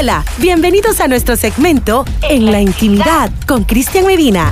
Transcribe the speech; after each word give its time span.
Hola, 0.00 0.24
bienvenidos 0.38 0.98
a 1.00 1.08
nuestro 1.08 1.36
segmento 1.36 2.06
En 2.22 2.50
la 2.50 2.62
Intimidad 2.62 3.30
con 3.46 3.64
Cristian 3.64 4.06
Medina. 4.06 4.50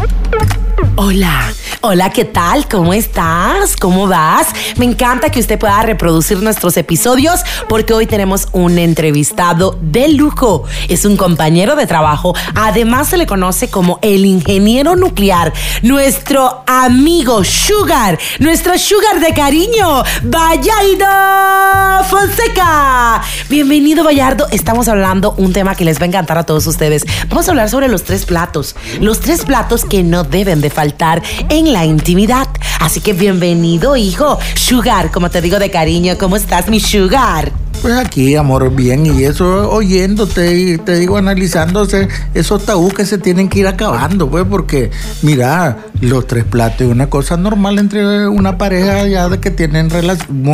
Hola, 0.96 1.50
hola, 1.80 2.10
¿qué 2.10 2.24
tal? 2.24 2.66
¿Cómo 2.68 2.92
estás? 2.92 3.76
¿Cómo 3.76 4.08
vas? 4.08 4.48
Me 4.76 4.84
encanta 4.84 5.30
que 5.30 5.38
usted 5.38 5.58
pueda 5.58 5.80
reproducir 5.82 6.38
nuestros 6.42 6.76
episodios 6.76 7.40
porque 7.68 7.94
hoy 7.94 8.06
tenemos 8.06 8.48
un 8.52 8.78
entrevistado 8.78 9.78
de 9.80 10.08
lujo. 10.08 10.64
Es 10.88 11.04
un 11.04 11.16
compañero 11.16 11.76
de 11.76 11.86
trabajo, 11.86 12.34
además 12.54 13.08
se 13.08 13.16
le 13.16 13.26
conoce 13.26 13.68
como 13.68 14.00
el 14.02 14.26
ingeniero 14.26 14.96
nuclear, 14.96 15.52
nuestro 15.82 16.64
amigo 16.66 17.44
Sugar, 17.44 18.18
nuestro 18.40 18.76
Sugar 18.76 19.20
de 19.20 19.32
cariño, 19.32 20.02
Bayardo 20.24 22.04
Fonseca. 22.04 23.22
Bienvenido, 23.48 24.02
Bayardo. 24.02 24.48
Estamos 24.50 24.88
hablando 24.88 25.34
un 25.36 25.52
tema 25.52 25.76
que 25.76 25.84
les 25.84 26.00
va 26.00 26.04
a 26.04 26.08
encantar 26.08 26.38
a 26.38 26.44
todos 26.44 26.66
ustedes. 26.66 27.04
Vamos 27.28 27.46
a 27.46 27.52
hablar 27.52 27.70
sobre 27.70 27.88
los 27.88 28.02
tres 28.02 28.26
platos, 28.26 28.74
los 29.00 29.20
tres 29.20 29.44
platos 29.44 29.84
que 29.84 30.02
no 30.02 30.24
deben 30.24 30.60
de 30.60 30.70
faltar 30.70 31.22
en 31.48 31.67
la 31.72 31.84
intimidad. 31.84 32.48
Así 32.80 33.00
que 33.00 33.12
bienvenido, 33.12 33.96
hijo. 33.96 34.38
Sugar, 34.54 35.10
como 35.10 35.30
te 35.30 35.40
digo 35.40 35.58
de 35.58 35.70
cariño, 35.70 36.16
¿cómo 36.18 36.36
estás, 36.36 36.68
mi 36.68 36.80
Sugar? 36.80 37.67
Pues 37.80 37.94
aquí, 37.94 38.34
amor, 38.34 38.74
bien, 38.74 39.06
y 39.06 39.22
eso 39.22 39.70
oyéndote 39.70 40.58
y 40.58 40.78
te 40.78 40.96
digo 40.96 41.16
analizándose 41.16 42.08
esos 42.34 42.66
tabú 42.66 42.90
que 42.90 43.06
se 43.06 43.18
tienen 43.18 43.48
que 43.48 43.60
ir 43.60 43.68
acabando, 43.68 44.28
pues, 44.28 44.44
porque 44.50 44.90
mira, 45.22 45.78
los 46.00 46.26
tres 46.26 46.44
platos 46.44 46.82
es 46.82 46.88
una 46.88 47.08
cosa 47.08 47.36
normal 47.36 47.78
entre 47.78 48.26
una 48.26 48.58
pareja 48.58 49.06
ya 49.06 49.28
de 49.28 49.38
que 49.38 49.52
tienen 49.52 49.90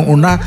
una, 0.07 0.39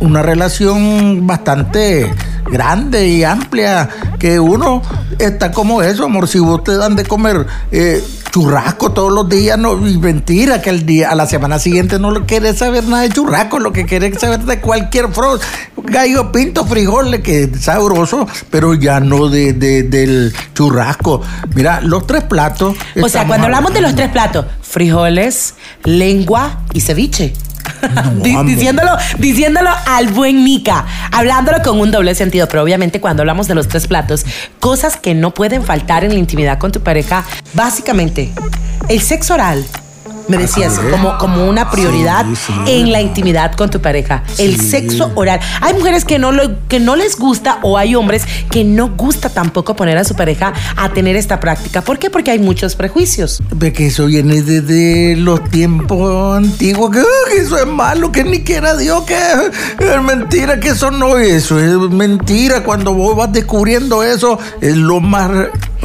una 0.00 0.22
relación 0.22 1.26
bastante 1.26 2.08
grande 2.50 3.08
y 3.08 3.24
amplia, 3.24 3.88
que 4.18 4.38
uno 4.38 4.82
está 5.18 5.50
como 5.50 5.82
eso, 5.82 6.04
amor, 6.04 6.28
si 6.28 6.38
vos 6.38 6.62
te 6.62 6.76
dan 6.76 6.94
de 6.94 7.04
comer 7.04 7.46
eh, 7.72 8.02
churrasco 8.30 8.90
todos 8.90 9.12
los 9.12 9.28
días, 9.28 9.56
no, 9.56 9.76
mentira, 9.76 10.60
que 10.60 10.70
el 10.70 10.84
día, 10.84 11.10
a 11.10 11.14
la 11.14 11.26
semana 11.26 11.60
siguiente 11.60 11.98
no 11.98 12.26
quiere 12.26 12.52
saber 12.52 12.84
nada 12.84 13.04
de 13.04 13.10
churrasco, 13.10 13.60
lo 13.60 13.72
que 13.72 13.86
quiere 13.86 14.12
saber 14.18 14.40
de 14.40 14.60
cualquier 14.60 15.12
fro, 15.12 15.38
gallo 15.84 16.32
pinto, 16.32 16.64
frijoles, 16.66 17.20
que 17.20 17.44
es 17.44 17.60
sabroso, 17.60 18.26
pero 18.50 18.74
ya 18.74 19.00
no 19.00 19.28
de, 19.28 19.52
del 19.52 20.34
churrasco. 20.54 21.22
Mira, 21.54 21.80
los 21.80 22.06
tres 22.06 22.24
platos. 22.24 22.76
O 23.00 23.08
sea, 23.08 23.26
cuando 23.26 23.46
hablamos 23.46 23.72
de 23.72 23.80
los 23.80 23.94
tres 23.94 24.10
platos, 24.10 24.46
frijoles, 24.62 25.54
lengua 25.84 26.60
y 26.72 26.80
ceviche 26.80 27.34
diciéndolo, 28.44 28.96
diciéndolo 29.18 29.70
al 29.86 30.08
buen 30.08 30.44
Nica, 30.44 30.84
hablándolo 31.12 31.62
con 31.62 31.80
un 31.80 31.90
doble 31.90 32.14
sentido, 32.14 32.48
pero 32.48 32.62
obviamente 32.62 33.00
cuando 33.00 33.22
hablamos 33.22 33.48
de 33.48 33.54
los 33.54 33.68
tres 33.68 33.86
platos, 33.86 34.24
cosas 34.60 34.96
que 34.96 35.14
no 35.14 35.32
pueden 35.32 35.62
faltar 35.62 36.04
en 36.04 36.12
la 36.12 36.18
intimidad 36.18 36.58
con 36.58 36.72
tu 36.72 36.80
pareja, 36.80 37.24
básicamente, 37.54 38.32
el 38.88 39.00
sexo 39.00 39.34
oral, 39.34 39.64
me 40.28 40.38
decías, 40.38 40.78
como, 40.90 41.18
como 41.18 41.48
una 41.48 41.70
prioridad 41.70 42.24
en 42.66 42.92
la 42.92 43.00
intimidad 43.00 43.52
con 43.54 43.70
tu 43.70 43.80
pareja. 43.80 44.22
El 44.38 44.60
sexo 44.60 45.10
oral. 45.14 45.40
Hay 45.60 45.74
mujeres 45.74 46.04
que 46.04 46.18
no, 46.18 46.32
lo, 46.32 46.66
que 46.68 46.80
no 46.80 46.96
les 46.96 47.16
gusta 47.18 47.58
o 47.62 47.78
hay 47.78 47.94
hombres 47.94 48.24
que 48.50 48.64
no 48.64 48.90
gusta 48.90 49.28
tampoco 49.28 49.76
poner 49.76 49.98
a 49.98 50.04
su 50.04 50.14
pareja 50.14 50.52
a 50.76 50.90
tener 50.90 51.16
esta 51.16 51.40
práctica. 51.40 51.82
¿Por 51.82 51.98
qué? 51.98 52.10
Porque 52.10 52.30
hay 52.30 52.38
muchos 52.38 52.76
prejuicios. 52.76 53.42
De 53.50 53.72
que 53.72 53.86
eso 53.86 54.06
viene 54.06 54.42
desde 54.42 55.16
los 55.16 55.44
tiempos 55.50 56.36
antiguos, 56.36 56.90
que, 56.90 57.02
eso 57.38 57.58
es 57.58 57.66
malo, 57.66 58.12
que 58.12 58.24
ni 58.24 58.42
quiera 58.42 58.76
Dios, 58.76 59.04
que 59.04 59.14
es 59.14 60.02
mentira, 60.02 60.60
que 60.60 60.68
eso 60.68 60.90
no 60.90 61.18
es 61.18 61.44
eso, 61.44 61.58
es 61.58 61.90
mentira. 61.90 62.62
Cuando 62.62 62.94
vos 62.94 63.16
vas 63.16 63.32
descubriendo 63.32 64.02
eso, 64.02 64.38
es 64.60 64.76
lo 64.76 65.00
más 65.00 65.30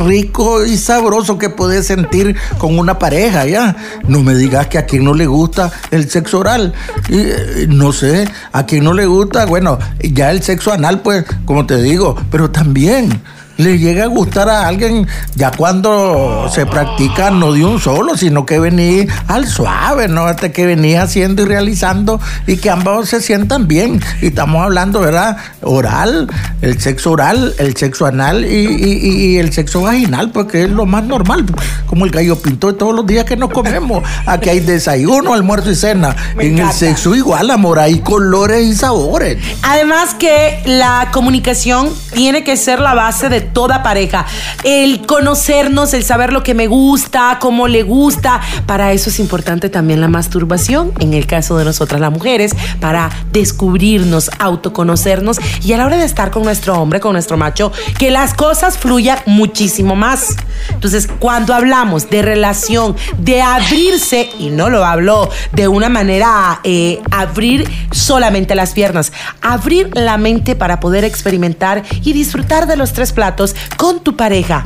rico 0.06 0.66
y 0.66 0.78
sabroso 0.78 1.38
que 1.38 1.50
puedes 1.50 1.88
sentir 1.88 2.36
con 2.58 2.78
una 2.80 3.00
pareja, 3.00 3.46
¿ya? 3.46 3.76
No 4.08 4.22
me 4.22 4.36
digas 4.36 4.68
que 4.68 4.78
a 4.78 4.86
quien 4.86 5.04
no 5.04 5.14
le 5.14 5.28
gusta 5.28 5.72
el 5.92 6.10
sexo 6.10 6.40
oral. 6.40 6.74
Eh, 7.10 7.68
no 7.70 7.92
sé, 7.92 8.28
a 8.52 8.66
quien 8.66 8.84
no 8.84 8.94
le 8.94 9.06
gusta, 9.06 9.46
bueno, 9.46 9.78
ya 10.00 10.32
el 10.32 10.42
sexo 10.42 10.72
anal, 10.72 11.02
pues, 11.02 11.26
como 11.46 11.66
te 11.66 11.82
digo, 11.82 12.16
pero 12.32 12.50
también 12.50 13.22
le 13.60 13.78
llega 13.78 14.06
a 14.06 14.08
gustar 14.08 14.50
a 14.50 14.68
alguien 14.68 15.06
ya 15.36 15.52
cuando 15.52 16.50
se 16.50 16.66
practica 16.66 17.30
no 17.30 17.52
de 17.52 17.66
un 17.66 17.80
solo, 17.82 18.16
sino 18.16 18.46
que 18.46 18.58
venís 18.58 19.12
al 19.28 19.48
suave, 19.48 20.08
¿no? 20.08 20.24
Hasta 20.28 20.50
que 20.54 20.66
venís 20.66 20.98
haciendo 20.98 21.42
y 21.42 21.46
realizando 21.46 22.22
y 22.48 22.56
que 22.56 22.70
ambos 22.70 23.10
se 23.10 23.22
sientan 23.22 23.68
bien. 23.68 24.02
Y 24.22 24.28
estamos 24.28 24.64
hablando, 24.64 25.02
¿verdad? 25.02 25.36
Oral, 25.62 26.30
el 26.62 26.80
sexo 26.80 27.12
oral, 27.12 27.54
el 27.60 27.76
sexo 27.76 28.06
anal 28.06 28.46
y, 28.46 29.38
el 29.38 29.52
sexo 29.52 29.82
vaginal, 29.82 30.32
porque 30.32 30.64
es 30.64 30.70
lo 30.70 30.86
más 30.86 31.04
normal, 31.04 31.46
como 31.86 32.06
el 32.06 32.12
gallo 32.12 32.42
pinto 32.42 32.72
de 32.72 32.78
todos 32.78 32.96
los 32.96 33.06
días 33.06 33.26
que 33.26 33.36
nos 33.36 33.50
comemos. 33.50 34.04
Aquí 34.26 34.50
hay 34.50 34.62
desayuno, 34.62 35.34
almuerzo 35.34 35.70
y 35.70 35.76
cena. 35.76 36.16
en 36.40 36.60
el 36.60 36.72
sexo 36.72 37.14
igual, 37.14 37.52
amor, 37.52 37.80
hay 37.80 38.00
colores 38.00 38.66
y 38.66 38.74
sabores. 38.74 39.38
Además 39.64 40.14
que 40.14 40.62
la 40.66 41.10
comunicación 41.12 41.90
tiene 42.14 42.46
que 42.46 42.56
ser 42.56 42.80
la 42.80 42.94
base 42.94 43.28
de 43.28 43.49
toda 43.54 43.84
pareja. 43.84 44.26
El 44.64 45.06
conocernos, 45.06 45.94
el 45.94 46.04
saber 46.04 46.34
lo 46.34 46.44
que 46.44 46.54
me 46.54 46.68
gusta, 46.68 47.38
cómo 47.40 47.68
le 47.68 47.84
gusta. 47.84 48.42
Para 48.66 48.92
eso 48.92 49.10
es 49.10 49.20
importante 49.20 49.70
también 49.70 50.02
la 50.02 50.08
masturbación, 50.08 50.92
en 51.00 51.14
el 51.14 51.26
caso 51.26 51.58
de 51.58 51.66
nosotras 51.66 52.02
las 52.02 52.12
mujeres, 52.12 52.56
para 52.80 53.10
descubrirnos, 53.32 54.30
autoconocernos 54.40 55.40
y 55.64 55.74
a 55.74 55.78
la 55.78 55.86
hora 55.86 55.98
de 55.98 56.06
estar 56.06 56.32
con 56.32 56.44
nuestro 56.44 56.80
hombre, 56.80 57.00
con 57.00 57.14
nuestro 57.14 57.38
macho, 57.38 57.72
que 57.98 58.12
las 58.12 58.34
cosas 58.34 58.78
fluyan 58.78 59.20
muchísimo 59.26 59.96
más. 59.96 60.36
Entonces, 60.70 61.08
cuando 61.20 61.54
hablamos 61.54 62.10
de 62.10 62.22
relación, 62.22 62.96
de 63.18 63.42
abrirse, 63.42 64.30
y 64.40 64.50
no 64.50 64.70
lo 64.70 64.86
hablo 64.86 65.30
de 65.52 65.68
una 65.68 65.90
manera 65.90 66.60
eh, 66.64 67.02
abrir 67.12 67.70
solamente 67.92 68.56
las 68.56 68.74
piernas, 68.74 69.12
abrir 69.42 69.90
la 69.94 70.18
mente 70.18 70.56
para 70.56 70.80
poder 70.80 71.04
experimentar 71.04 71.84
y 72.04 72.14
disfrutar 72.14 72.68
de 72.68 72.76
los 72.76 72.94
tres 72.94 73.14
platos 73.14 73.39
con 73.78 74.04
tu 74.04 74.16
pareja? 74.16 74.66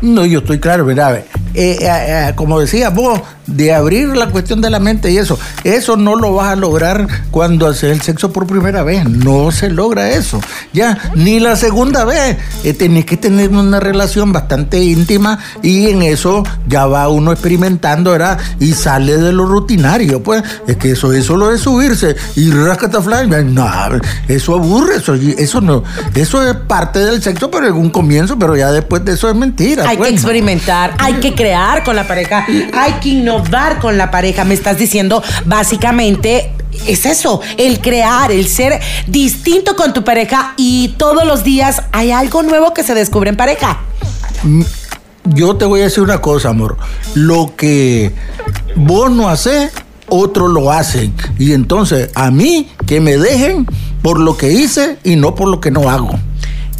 No, 0.00 0.24
yo 0.24 0.38
estoy 0.38 0.60
claro, 0.60 0.84
mira, 0.84 1.16
eh, 1.16 1.24
eh, 1.54 1.78
eh, 1.80 2.32
como 2.36 2.60
decía 2.60 2.90
vos, 2.90 3.20
de 3.48 3.74
abrir 3.74 4.08
la 4.16 4.28
cuestión 4.28 4.60
de 4.60 4.70
la 4.70 4.78
mente 4.78 5.10
y 5.10 5.18
eso. 5.18 5.38
Eso 5.64 5.96
no 5.96 6.16
lo 6.16 6.34
vas 6.34 6.52
a 6.52 6.56
lograr 6.56 7.08
cuando 7.30 7.66
haces 7.66 7.90
el 7.90 8.02
sexo 8.02 8.32
por 8.32 8.46
primera 8.46 8.82
vez. 8.82 9.08
No 9.08 9.50
se 9.50 9.70
logra 9.70 10.10
eso. 10.10 10.40
Ya, 10.72 10.98
ni 11.14 11.40
la 11.40 11.56
segunda 11.56 12.04
vez. 12.04 12.36
tenés 12.78 13.06
que 13.06 13.16
tener 13.16 13.50
una 13.50 13.80
relación 13.80 14.32
bastante 14.32 14.82
íntima 14.82 15.38
y 15.62 15.88
en 15.88 16.02
eso 16.02 16.44
ya 16.66 16.86
va 16.86 17.08
uno 17.08 17.32
experimentando, 17.32 18.12
¿verdad? 18.12 18.38
Y 18.60 18.74
sale 18.74 19.16
de 19.16 19.32
lo 19.32 19.46
rutinario. 19.46 20.22
Pues 20.22 20.42
es 20.66 20.76
que 20.76 20.92
eso, 20.92 21.12
eso 21.12 21.36
lo 21.36 21.50
de 21.50 21.58
subirse 21.58 22.16
y 22.36 22.50
rascatafly, 22.50 23.28
no, 23.44 23.66
eso 24.28 24.54
aburre. 24.54 24.96
Eso, 24.96 25.14
eso 25.14 25.60
no, 25.60 25.84
eso 26.14 26.48
es 26.48 26.54
parte 26.54 26.98
del 26.98 27.22
sexo, 27.22 27.50
pero 27.50 27.68
en 27.68 27.74
un 27.74 27.90
comienzo, 27.90 28.38
pero 28.38 28.56
ya 28.56 28.70
después 28.70 29.04
de 29.04 29.12
eso 29.12 29.28
es 29.30 29.36
mentira. 29.36 29.84
Hay 29.88 29.96
que 29.96 30.02
pues, 30.02 30.12
experimentar, 30.12 30.94
hay 30.98 31.14
que 31.14 31.34
crear 31.34 31.84
con 31.84 31.96
la 31.96 32.06
pareja, 32.06 32.44
hay 32.74 32.92
que 33.00 33.10
innovar 33.10 33.37
con 33.80 33.98
la 33.98 34.10
pareja. 34.10 34.44
Me 34.44 34.54
estás 34.54 34.78
diciendo 34.78 35.22
básicamente 35.44 36.52
es 36.86 37.06
eso, 37.06 37.40
el 37.56 37.80
crear, 37.80 38.30
el 38.30 38.46
ser 38.46 38.80
distinto 39.06 39.74
con 39.74 39.92
tu 39.92 40.04
pareja 40.04 40.54
y 40.56 40.94
todos 40.96 41.24
los 41.24 41.42
días 41.42 41.82
hay 41.92 42.10
algo 42.12 42.42
nuevo 42.42 42.74
que 42.74 42.82
se 42.82 42.94
descubre 42.94 43.30
en 43.30 43.36
pareja. 43.36 43.80
Mm, 44.42 44.62
yo 45.24 45.56
te 45.56 45.64
voy 45.64 45.80
a 45.80 45.84
decir 45.84 46.02
una 46.02 46.20
cosa, 46.20 46.50
amor. 46.50 46.76
Lo 47.14 47.54
que 47.56 48.12
vos 48.76 49.10
no 49.10 49.28
haces, 49.28 49.72
otros 50.08 50.50
lo 50.50 50.70
hacen. 50.70 51.14
Y 51.38 51.52
entonces 51.52 52.10
a 52.14 52.30
mí 52.30 52.68
que 52.86 53.00
me 53.00 53.16
dejen 53.16 53.66
por 54.02 54.20
lo 54.20 54.36
que 54.36 54.52
hice 54.52 54.98
y 55.04 55.16
no 55.16 55.34
por 55.34 55.48
lo 55.48 55.60
que 55.60 55.70
no 55.70 55.90
hago. 55.90 56.18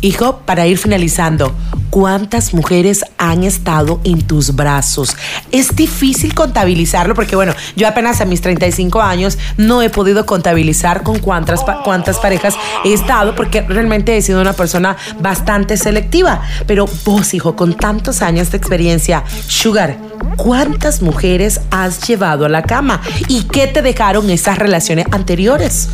Hijo, 0.01 0.43
para 0.47 0.65
ir 0.69 0.79
finalizando, 0.79 1.53
¿cuántas 1.91 2.55
mujeres 2.55 3.05
han 3.17 3.43
estado 3.43 4.01
en 4.05 4.23
tus 4.23 4.55
brazos? 4.55 5.17
Es 5.51 5.75
difícil 5.75 6.35
contabilizarlo 6.35 7.17
porque, 7.17 7.35
bueno, 7.35 7.53
yo 7.75 7.89
apenas 7.89 8.21
a 8.21 8.25
mis 8.25 8.41
35 8.41 9.03
años 9.03 9.39
no 9.57 9.83
he 9.83 9.91
podido 9.91 10.25
contabilizar 10.25 11.03
con 11.03 11.19
cuántas, 11.19 11.65
cuántas 11.83 12.19
parejas 12.19 12.55
he 12.85 12.93
estado 12.93 13.35
porque 13.35 13.63
realmente 13.63 14.17
he 14.17 14.23
sido 14.23 14.41
una 14.41 14.53
persona 14.53 14.97
bastante 15.21 15.77
selectiva. 15.77 16.43
Pero 16.69 16.89
vos, 17.05 17.35
hijo, 17.35 17.57
con 17.57 17.75
tantos 17.75 18.23
años 18.23 18.53
de 18.53 18.59
experiencia, 18.59 19.25
Sugar, 19.49 19.99
¿cuántas 20.37 21.03
mujeres 21.03 21.61
has 21.73 22.07
llevado 22.07 22.45
a 22.45 22.49
la 22.49 22.63
cama? 22.63 23.01
¿Y 23.27 23.43
qué 23.45 23.67
te 23.67 23.83
dejaron 23.83 24.31
esas 24.31 24.59
relaciones 24.59 25.07
anteriores? 25.11 25.89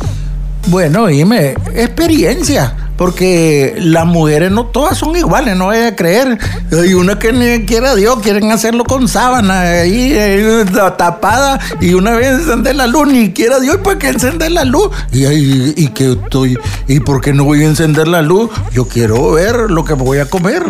Bueno, 0.67 1.07
dime, 1.07 1.55
experiencia 1.73 2.84
porque 2.97 3.75
las 3.77 4.05
mujeres 4.05 4.51
no 4.51 4.65
todas 4.65 4.97
son 4.97 5.15
iguales, 5.15 5.55
no 5.55 5.65
voy 5.65 5.77
a 5.77 5.95
creer. 5.95 6.37
Hay 6.71 6.93
una 6.93 7.19
que 7.19 7.31
ni 7.33 7.65
quiera 7.65 7.95
Dios, 7.95 8.19
quieren 8.21 8.51
hacerlo 8.51 8.83
con 8.83 9.07
sábana 9.07 9.61
ahí 9.61 10.15
tapada 10.97 11.59
y 11.81 11.93
una 11.93 12.11
vez 12.11 12.27
encender 12.27 12.75
la 12.75 12.87
luz, 12.87 13.07
ni 13.07 13.33
quiera 13.33 13.59
Dios, 13.59 13.77
¿para 13.77 13.99
qué 13.99 14.09
encender 14.09 14.51
la 14.51 14.63
luz? 14.63 14.89
Y, 15.11 15.25
ahí 15.25 15.73
y 15.75 15.87
que 15.89 16.13
estoy, 16.13 16.57
¿y 16.87 16.99
por 16.99 17.21
qué 17.21 17.33
no 17.33 17.43
voy 17.43 17.63
a 17.63 17.67
encender 17.67 18.07
la 18.07 18.21
luz? 18.21 18.49
Yo 18.71 18.87
quiero 18.87 19.31
ver 19.31 19.69
lo 19.69 19.83
que 19.83 19.93
voy 19.93 20.19
a 20.19 20.25
comer. 20.29 20.63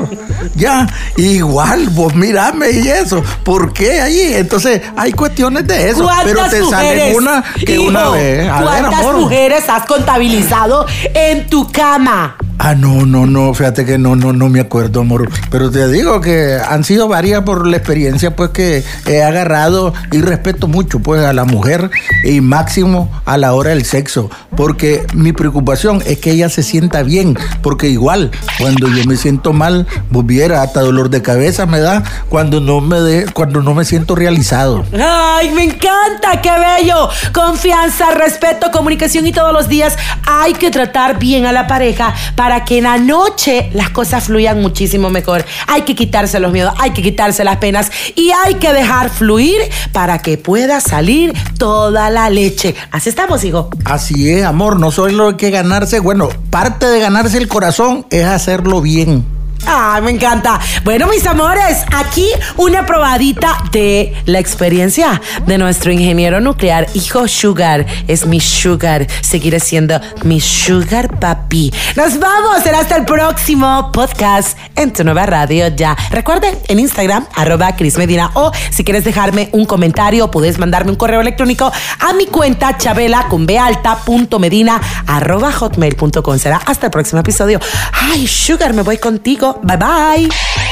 Ya, 0.55 0.87
igual, 1.17 1.89
vos 1.89 2.15
mirame 2.15 2.71
y 2.71 2.87
eso. 2.87 3.23
¿Por 3.43 3.73
qué 3.73 4.01
ahí? 4.01 4.33
Entonces, 4.33 4.81
hay 4.95 5.11
cuestiones 5.11 5.67
de 5.67 5.89
eso. 5.89 6.07
Pero 6.23 6.43
te 6.49 6.63
sale 6.65 7.15
una 7.15 7.43
que 7.65 7.79
una 7.79 8.09
vez. 8.09 8.49
¿Cuántas 8.49 9.13
mujeres 9.13 9.63
has 9.67 9.85
contabilizado 9.85 10.85
en 11.13 11.47
tu 11.47 11.71
cama? 11.71 12.14
Hola. 12.15 12.44
Ah, 12.57 12.73
no, 12.73 13.05
no, 13.05 13.25
no, 13.25 13.53
fíjate 13.53 13.85
que 13.85 13.97
no, 13.97 14.15
no, 14.15 14.33
no 14.33 14.49
me 14.49 14.59
acuerdo, 14.59 15.01
amor. 15.01 15.29
Pero 15.51 15.69
te 15.69 15.87
digo 15.89 16.21
que 16.21 16.57
han 16.67 16.83
sido 16.83 17.07
varias 17.07 17.41
por 17.41 17.67
la 17.67 17.77
experiencia, 17.77 18.35
pues, 18.35 18.51
que 18.51 18.83
he 19.05 19.21
agarrado 19.21 19.93
y 20.11 20.21
respeto 20.21 20.67
mucho, 20.67 20.99
pues, 20.99 21.23
a 21.23 21.33
la 21.33 21.43
mujer 21.43 21.89
y 22.23 22.41
máximo 22.41 23.11
a 23.25 23.37
la 23.37 23.53
hora 23.53 23.71
del 23.71 23.85
sexo. 23.85 24.29
Porque 24.55 25.05
mi 25.13 25.33
preocupación 25.33 26.01
es 26.05 26.19
que 26.19 26.31
ella 26.31 26.49
se 26.49 26.63
sienta 26.63 27.03
bien, 27.03 27.37
porque 27.61 27.89
igual, 27.89 28.31
cuando 28.57 28.87
yo 28.87 29.03
me 29.05 29.17
siento 29.17 29.51
mal, 29.51 29.85
volviera 30.09 30.61
hasta 30.61 30.81
dolor 30.81 31.09
de 31.09 31.21
cabeza 31.21 31.65
me 31.65 31.79
da 31.79 32.03
cuando 32.29 32.61
no 32.61 32.79
me 32.79 32.99
de, 33.01 33.25
cuando 33.33 33.61
no 33.61 33.73
me 33.73 33.83
siento 33.83 34.15
realizado. 34.15 34.85
Ay, 34.93 35.51
me 35.51 35.63
encanta, 35.63 36.41
qué 36.41 36.51
bello. 36.51 37.09
Confianza, 37.33 38.11
respeto, 38.11 38.71
comunicación 38.71 39.27
y 39.27 39.31
todos 39.31 39.51
los 39.51 39.67
días 39.67 39.97
hay 40.25 40.53
que 40.53 40.71
tratar 40.71 41.19
bien 41.19 41.45
a 41.45 41.51
la 41.51 41.67
pareja 41.67 42.13
para 42.35 42.44
que 42.63 42.77
en 42.77 42.83
la 42.83 42.97
noche 42.97 43.69
las 43.73 43.89
cosas 43.89 44.25
fluyan 44.25 44.61
muchísimo 44.61 45.09
mejor. 45.09 45.43
Hay 45.67 45.81
que 45.81 45.95
quitarse 45.95 46.39
los 46.39 46.51
miedos, 46.51 46.73
hay 46.77 46.91
que 46.91 47.01
quitarse 47.01 47.43
las 47.43 47.57
penas 47.57 47.91
y 48.15 48.31
hay 48.31 48.55
que 48.55 48.71
dejar 48.71 49.09
fluir 49.09 49.59
para 49.91 50.19
que 50.19 50.37
pueda 50.37 50.79
salir 50.79 51.33
toda 51.57 52.09
la 52.09 52.29
leche. 52.29 52.75
Así 52.91 53.09
estamos, 53.09 53.43
hijo. 53.43 53.69
Así 53.83 54.29
es, 54.29 54.45
amor, 54.45 54.79
no 54.79 54.91
solo 54.91 55.37
que 55.37 55.49
ganarse, 55.49 55.99
bueno, 55.99 56.29
parte 56.49 56.85
de 56.85 56.99
ganarse 56.99 57.37
el 57.37 57.47
corazón 57.47 58.05
es 58.11 58.25
hacerlo 58.25 58.81
bien. 58.81 59.34
Ay, 59.67 60.01
me 60.03 60.11
encanta. 60.11 60.59
Bueno, 60.83 61.07
mis 61.07 61.25
amores, 61.25 61.83
aquí 61.91 62.27
una 62.57 62.85
probadita 62.85 63.57
de 63.71 64.13
la 64.25 64.37
experiencia 64.37 65.19
de 65.47 65.57
nuestro 65.57 65.91
ingeniero 65.91 66.39
nuclear, 66.39 66.87
hijo 66.93 67.27
Sugar. 67.27 67.85
Es 68.07 68.27
mi 68.27 68.39
Sugar. 68.39 69.07
Seguiré 69.21 69.59
siendo 69.59 69.99
mi 70.23 70.39
Sugar 70.39 71.19
Papi. 71.19 71.73
Nos 71.95 72.19
vamos. 72.19 72.61
Será 72.61 72.79
hasta 72.79 72.95
el 72.95 73.05
próximo 73.05 73.91
podcast 73.91 74.55
en 74.75 74.93
tu 74.93 75.03
nueva 75.03 75.25
radio 75.25 75.67
ya. 75.69 75.97
Recuerden, 76.11 76.57
en 76.67 76.79
Instagram, 76.79 77.25
arroba 77.35 77.75
Cris 77.75 77.97
Medina. 77.97 78.29
O 78.35 78.51
si 78.69 78.83
quieres 78.83 79.03
dejarme 79.03 79.49
un 79.51 79.65
comentario, 79.65 80.29
puedes 80.29 80.59
mandarme 80.59 80.91
un 80.91 80.97
correo 80.97 81.21
electrónico 81.21 81.71
a 81.99 82.13
mi 82.13 82.27
cuenta 82.27 82.77
chabela 82.77 83.27
con 83.29 83.47
b 83.47 83.57
alta 83.57 83.95
punto 84.05 84.37
medina 84.37 84.79
arroba 85.07 85.51
hotmail.com. 85.51 86.37
Será 86.37 86.61
hasta 86.65 86.87
el 86.87 86.91
próximo 86.91 87.21
episodio. 87.21 87.59
Ay, 87.93 88.27
Sugar, 88.27 88.73
me 88.73 88.83
voy 88.83 88.97
contigo. 88.97 89.54
Bye 89.63 89.77
bye. 89.77 90.64